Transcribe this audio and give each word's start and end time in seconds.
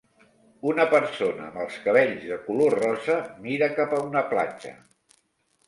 Una 0.69 0.85
persona 0.93 1.45
amb 1.49 1.59
els 1.65 1.75
cabells 1.83 2.25
de 2.31 2.39
color 2.47 2.75
rosa 2.79 3.21
mira 3.47 3.71
cap 3.79 3.97
a 3.99 4.03
una 4.09 4.27
platja. 4.35 4.77